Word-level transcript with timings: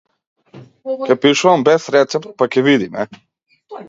Ќе 1.09 1.17
пишувам 1.25 1.65
без 1.67 1.85
рецепт, 1.97 2.31
па 2.43 2.47
ќе 2.55 2.65
видиме. 2.69 3.05